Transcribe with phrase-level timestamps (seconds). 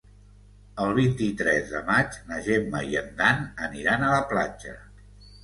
[0.85, 4.77] El vint-i-tres de maig na Gemma i en Dan aniran a la platja.